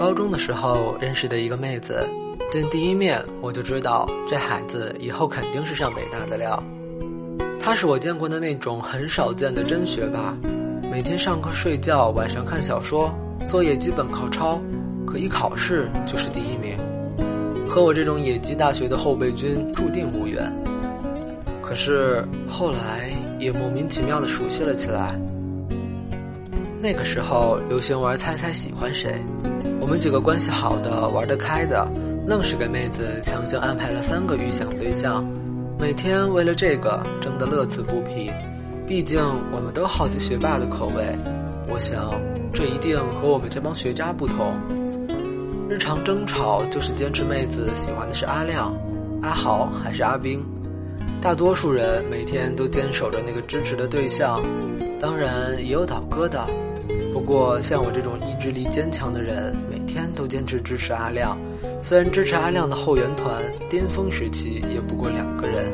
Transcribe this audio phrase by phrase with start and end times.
[0.00, 2.08] 高中的时候认识的一个妹子，
[2.50, 6.64] 见第一面我就知道这孩子以后肯定是上北大的料。
[7.60, 10.34] 她是我见过的那种很少见的真学霸，
[10.90, 13.14] 每天上课睡觉，晚上看小说，
[13.44, 14.58] 作业基本靠抄，
[15.06, 16.78] 可一考试就是第一名，
[17.68, 20.50] 和我这种野鸡大学的后备军注定无缘。
[21.60, 25.14] 可是后来也莫名其妙的熟悉了起来。
[26.80, 29.14] 那个时候流行玩猜猜喜欢谁，
[29.90, 31.90] 我们几个关系好的、玩得开的，
[32.24, 35.26] 愣是给妹子强行安排了三个预想对象，
[35.80, 38.30] 每天为了这个争得乐此不疲。
[38.86, 41.18] 毕竟我们都好奇学霸的口味，
[41.68, 42.12] 我想
[42.54, 44.54] 这一定和我们这帮学渣不同。
[45.68, 48.72] 日常争吵就是坚持妹子喜欢的是阿亮、
[49.20, 50.40] 阿豪还是阿冰。
[51.20, 54.40] 大多数人每天都坚守着那个支持的对象，
[55.00, 56.46] 当然也有倒戈的。
[57.20, 61.38] 不过，像我这种意志力坚强的人，每天都坚持支持阿亮。
[61.82, 65.66] 虽然支持阿亮的后援团巅峰时期也不过两个人。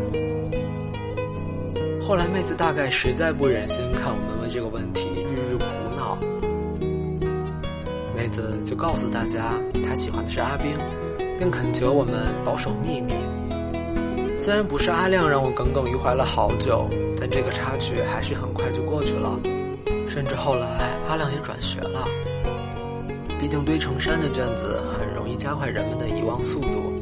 [2.03, 5.65] 后来妹子大概实在不忍心看我们为这个问题日日苦
[5.97, 6.19] 恼，
[8.17, 9.53] 妹子就告诉大家
[9.87, 10.73] 她喜欢的是阿冰，
[11.39, 13.15] 并恳求我们保守秘密。
[14.37, 16.89] 虽然不是阿亮让我耿耿于怀了好久，
[17.21, 19.39] 但这个插曲还是很快就过去了。
[20.09, 20.69] 甚至后来，
[21.09, 22.07] 阿亮也转学了。
[23.39, 26.93] 毕竟堆成山的卷子很容易加快人们的遗忘速度，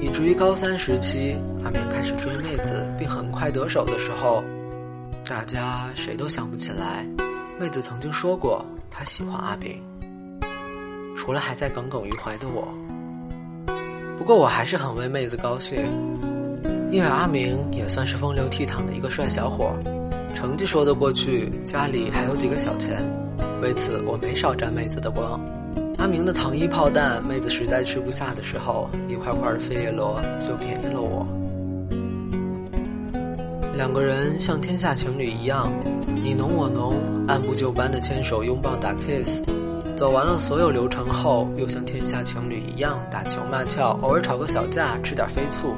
[0.00, 4.42] 以至于高三时期，阿明开始追妹子并很快得手的时候，
[5.28, 7.04] 大家谁都想不起来，
[7.58, 9.82] 妹子曾经说过她喜欢阿炳。
[11.16, 12.66] 除了还在耿耿于怀的我。
[14.16, 15.84] 不过我还是很为妹子高兴，
[16.90, 19.76] 因为阿明也算是风流倜傥的一个帅小伙。
[20.34, 23.02] 成绩说得过去，家里还有几个小钱，
[23.62, 25.40] 为此我没少沾妹子的光。
[25.98, 31.26] 阿明的糖衣炮弹，妹子实在吃不下的时候，一块块的费列罗就便宜了我。
[33.76, 35.72] 两个人像天下情侣一样，
[36.22, 36.96] 你侬我侬，
[37.28, 39.42] 按部就班的牵手拥抱打 kiss，
[39.94, 45.74] 走完了所有流程后，又像天下情侣一样打情骂俏，偶尔吵个小架，吃点飞醋，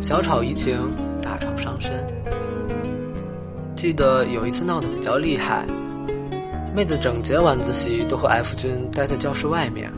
[0.00, 0.76] 小吵怡情，
[1.22, 1.92] 大吵伤身。
[3.82, 5.66] 记得有一次闹得比较厉害，
[6.72, 9.92] 妹子整节晚自习都和 F 君待在教室外面。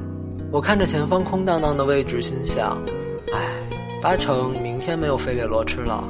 [0.50, 2.82] 我看着前方空荡荡的位置，心想：
[3.30, 3.68] 哎，
[4.00, 6.02] 八成明天没有费列罗吃了。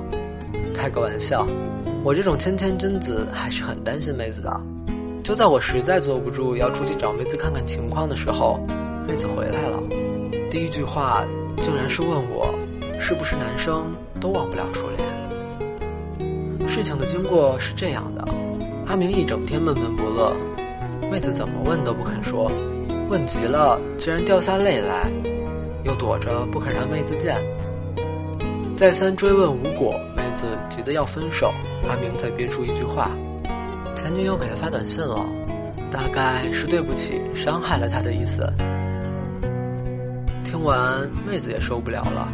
[0.73, 1.45] 开个玩笑，
[2.05, 4.61] 我这种谦谦君子还是很担心妹子的。
[5.25, 8.65] 就在我实在坐不住要出去找妹子看看情况的时候，
[9.09, 9.83] 妹子回来了。
[10.49, 11.27] 第一句话
[11.61, 12.55] 竟然是问我，
[13.01, 15.24] 是不是男生都忘不了初恋。
[16.75, 18.27] 事情的经过是这样的：
[18.85, 20.37] 阿明一整天闷闷不乐，
[21.09, 22.51] 妹子怎么问都不肯说，
[23.09, 25.09] 问急了竟然掉下泪来，
[25.85, 27.37] 又躲着不肯让妹子见。
[28.77, 31.55] 再三追问无果，妹子急得要分手，
[31.89, 33.13] 阿明才憋出一句话
[33.95, 35.25] ：“前女友给他发短信了，
[35.93, 38.53] 大概是对不起，伤害了他的意思。”
[40.45, 42.33] 听完，妹子也受不了了。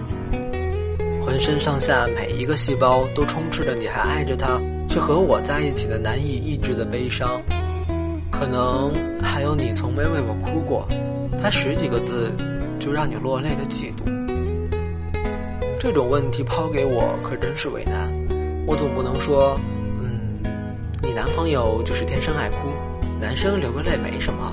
[1.31, 7.41] 浑身上下每一个细胞都充斥着你还爱着他，却和我在一起的难以抑制的悲伤，
[8.33, 8.93] 可能
[9.23, 10.89] 还有你从没为我哭过，
[11.41, 12.33] 他十几个字
[12.81, 14.11] 就让你落泪的嫉妒。
[15.79, 18.13] 这种问题抛给我可真是为难，
[18.67, 19.57] 我总不能说，
[20.01, 20.43] 嗯，
[21.01, 22.57] 你男朋友就是天生爱哭，
[23.21, 24.53] 男生流个泪没什么，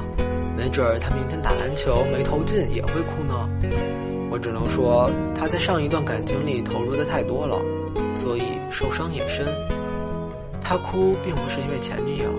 [0.56, 3.50] 没准儿他明天打篮球没投进也会哭呢。
[4.38, 7.60] 我只能说，他在上一段感情里投入的太多了，
[8.14, 9.44] 所以受伤也深。
[10.62, 12.30] 他哭并不是因为前女友，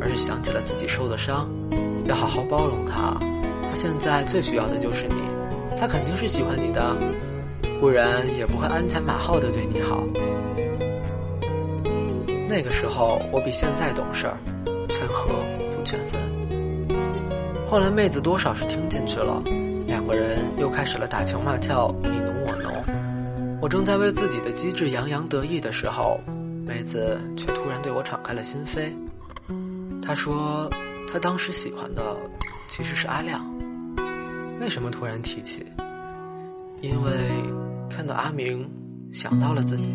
[0.00, 1.46] 而是想起了自己受的伤，
[2.06, 3.14] 要好好包容他。
[3.62, 5.16] 他现在最需要的就是你，
[5.78, 6.96] 他肯定是喜欢你的，
[7.78, 10.02] 不然也不会鞍前马后的对你好。
[12.48, 14.38] 那个时候我比现在懂事儿，
[14.88, 15.28] 劝和
[15.76, 16.88] 不劝分。
[17.68, 19.42] 后来妹子多少是听进去了。
[20.04, 23.58] 两个人又开始了打情骂俏，你侬我侬。
[23.58, 26.20] 我正在为自己的机智洋洋得意的时候，
[26.66, 28.92] 妹子却突然对我敞开了心扉。
[30.02, 30.70] 她说，
[31.10, 32.18] 她当时喜欢的
[32.68, 33.50] 其实是阿亮。
[34.60, 35.64] 为什么突然提起？
[36.82, 37.12] 因为
[37.88, 38.70] 看到阿明，
[39.10, 39.88] 想到了自己。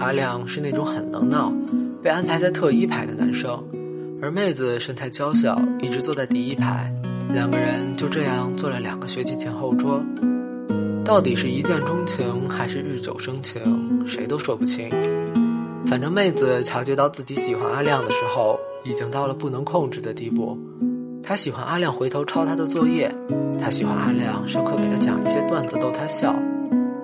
[0.00, 1.52] 阿亮是那种很能闹，
[2.02, 3.64] 被安排在特一排的男生，
[4.20, 6.92] 而妹子身材娇小，一直坐在第一排。
[7.30, 10.02] 两个人就这样坐了两个学期前后桌，
[11.04, 13.60] 到底是一见钟情还是日久生情，
[14.06, 14.88] 谁都说不清。
[15.86, 20.58] 反正妹子察觉到自己喜欢阿亮的时候，已经到了不能控制的地步，
[21.22, 23.14] 他喜欢阿亮回头抄他的作业，
[23.60, 26.34] 他喜欢阿亮上课给他讲一些段子逗他笑。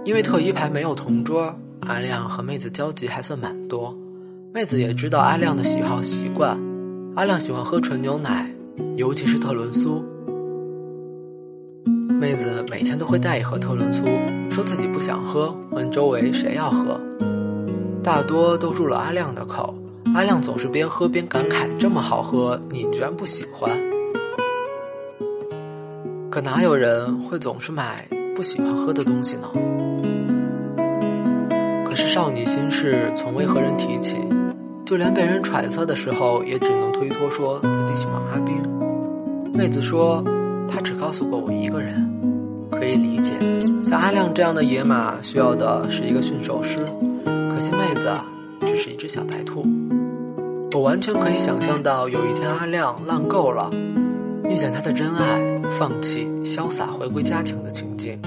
[0.04, 3.94] 因为特一排没有同桌，阿亮和妹子交集还算蛮多。
[4.54, 6.58] 妹子也知道阿亮的喜好习惯，
[7.14, 8.50] 阿亮喜欢喝纯牛奶，
[8.96, 10.04] 尤其是特仑苏。
[12.20, 14.06] 妹子每天都会带一盒特仑苏，
[14.50, 17.00] 说自己不想喝，问周围谁要喝，
[18.02, 19.74] 大多都入了阿亮的口。
[20.14, 23.70] 阿亮总是边喝边感慨：“这么好喝，你居然不喜欢？”
[26.30, 29.48] 可哪有人会总是买不喜欢喝的东西呢？
[31.84, 34.16] 可是少女心事从未和人提起，
[34.88, 38.56] 就连被人揣测的时候，也只能推脱说自己喜欢阿冰。
[39.52, 40.24] 妹子说，
[40.66, 42.10] 他只告诉过我一个人，
[42.70, 43.32] 可以理解。
[43.84, 46.78] 像阿亮这样的野马，需要的是一个驯兽师。
[47.50, 48.10] 可惜妹子
[48.62, 49.62] 只是一只小白兔。
[50.72, 53.70] 我完全可以想象到有一天阿亮浪够了，
[54.48, 58.18] 遇见他的真爱，放弃潇洒回归家庭的情景。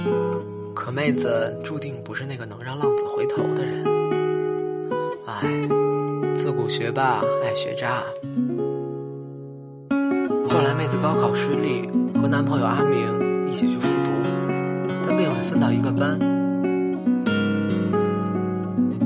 [0.75, 3.84] 可妹子注定不是那个能让浪子回头的人。
[5.25, 5.48] 唉，
[6.42, 8.02] 自古学霸爱学渣。
[10.50, 11.88] 后来妹子高考失利，
[12.20, 14.10] 和男朋友阿明一起去复读，
[15.06, 16.18] 但并未分到一个班。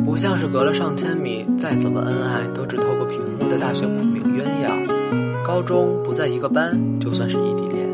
[0.06, 5.44] 不像是隔了上千米，再怎么恩爱都只透过屏幕的大学苦命鸳鸯。
[5.46, 7.86] 高中不在一个班，就算是异地恋，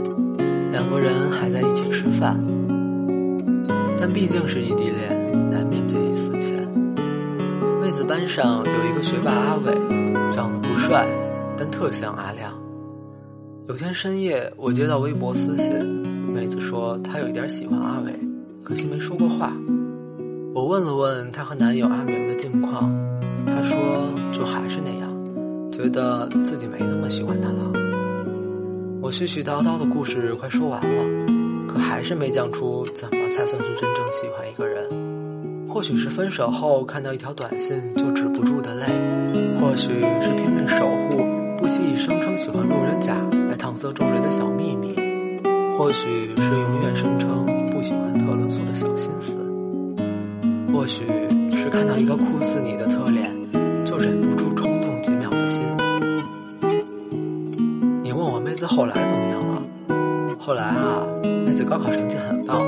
[0.72, 2.40] 两个人还在一起吃饭，
[4.00, 5.21] 但毕竟是异地恋，
[8.12, 9.72] 班上有一个学霸阿伟，
[10.34, 11.08] 长得不帅，
[11.56, 12.52] 但特像阿亮。
[13.70, 15.72] 有天深夜，我接到微博私信，
[16.30, 18.14] 妹子说她有一点喜欢阿伟，
[18.66, 19.54] 可惜没说过话。
[20.54, 22.92] 我问了问她和男友阿明的近况，
[23.48, 23.78] 她说
[24.34, 25.10] 就还是那样，
[25.72, 27.72] 觉得自己没那么喜欢他了。
[29.02, 31.26] 我絮絮叨叨的故事快说完了，
[31.66, 35.11] 可还是没讲出怎么才算是真正喜欢一个人。
[35.74, 38.86] 或许是分手后看到一条短信就止不住的泪，
[39.58, 41.26] 或许是拼命守护
[41.58, 43.16] 不惜以声称喜欢路人甲
[43.50, 44.94] 来搪塞众人的小秘密，
[45.78, 49.38] 或许是永远声称不喜欢特仑苏的小心思。
[50.74, 51.06] 或许
[51.52, 53.32] 是看到一个酷似你的侧脸，
[53.86, 55.64] 就忍不住冲动几秒的心。
[58.04, 59.64] 你问我妹子后来怎么样了？
[60.38, 62.62] 后来啊，妹子高考成绩很棒，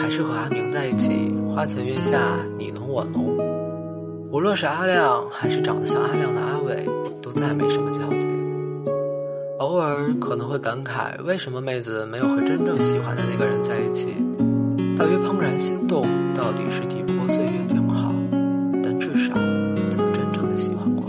[0.00, 1.29] 还是和阿明在一起，
[1.60, 3.36] 花前月下，你侬我侬。
[4.32, 6.88] 无论是阿亮，还是长得像阿亮的阿伟，
[7.20, 8.26] 都再没什么交集。
[9.58, 14.06] 偶尔可能会感慨，为什么妹子没有和真正喜欢的那个人在一起？
[14.96, 16.00] 大约怦然心动，
[16.34, 18.10] 到底是抵不过岁月静好，
[18.82, 21.04] 但至少曾真正的喜欢过。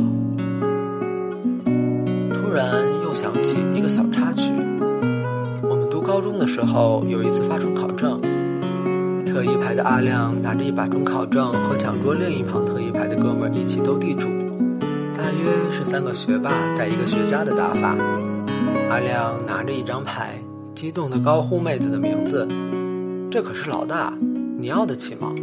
[2.34, 2.76] 突然
[3.06, 4.52] 又想起一个小插曲：
[5.62, 8.20] 我们读高中的时候，有一次发准考证，
[9.42, 14.28] 特一排的阿亮拿着一把准考证，和讲桌另一旁特一排的哥们儿一起斗地主，
[15.18, 17.98] 大约是三个学霸带一个学渣的打法。
[18.88, 20.36] 阿亮拿着一张牌，
[20.76, 22.48] 激动的高呼妹子的名字。
[23.32, 24.14] 这可是老大，
[24.60, 25.34] 你要得起吗？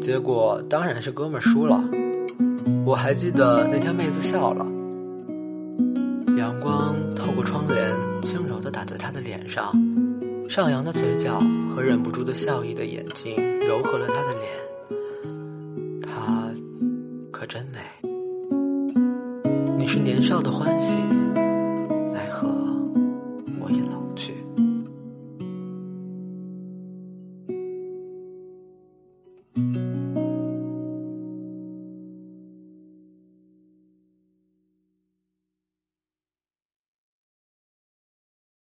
[0.00, 1.82] 结果当然是哥们儿输了。
[2.86, 4.64] 我还记得那天妹子笑了，
[6.38, 7.90] 阳光透过窗帘，
[8.22, 9.72] 轻柔的打在她的脸上，
[10.48, 11.40] 上扬的嘴角
[11.74, 16.02] 和忍不住的笑意的眼睛，柔和了他的脸。
[16.02, 16.48] 她
[17.32, 17.80] 可真美。
[19.76, 20.96] 你是年少的欢喜。